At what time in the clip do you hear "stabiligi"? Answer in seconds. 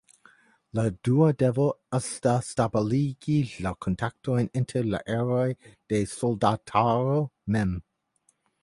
2.47-3.37